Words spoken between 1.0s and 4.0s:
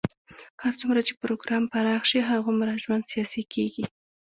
چې پروګرام پراخ شي، هغومره ژوند سیاسي کېږي.